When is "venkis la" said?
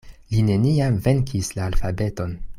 1.09-1.69